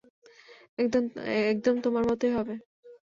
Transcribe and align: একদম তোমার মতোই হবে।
একদম 1.45 1.75
তোমার 1.83 2.03
মতোই 2.09 2.31
হবে। 2.31 2.53